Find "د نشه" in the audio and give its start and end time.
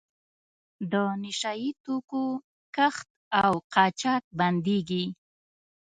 0.91-1.53